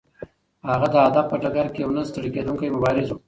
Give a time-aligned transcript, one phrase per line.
[0.69, 3.17] هغه د ادب په ډګر کې یو نه ستړی کېدونکی مبارز و.